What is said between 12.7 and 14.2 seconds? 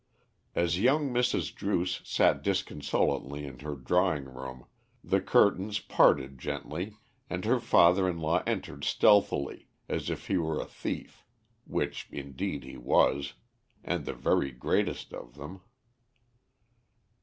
was, and the